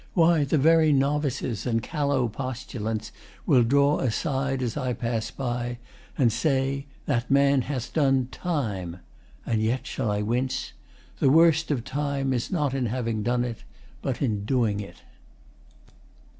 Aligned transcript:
Why, 0.15 0.45
the 0.45 0.57
very 0.57 0.91
Novices 0.91 1.67
And 1.67 1.83
callow 1.83 2.27
Postulants 2.27 3.11
will 3.45 3.61
draw 3.61 3.99
aside 3.99 4.63
As 4.63 4.75
I 4.75 4.93
pass 4.93 5.29
by, 5.29 5.77
and 6.17 6.33
say 6.33 6.87
'That 7.05 7.29
man 7.29 7.61
hath 7.61 7.93
done 7.93 8.27
Time!' 8.31 8.97
And 9.45 9.61
yet 9.61 9.85
shall 9.85 10.09
I 10.09 10.23
wince? 10.23 10.73
The 11.19 11.29
worst 11.29 11.69
of 11.69 11.83
Time 11.83 12.33
Is 12.33 12.49
not 12.49 12.73
in 12.73 12.87
having 12.87 13.21
done 13.21 13.43
it, 13.43 13.63
but 14.01 14.23
in 14.23 14.43
doing 14.43 14.79
't. 14.79 15.03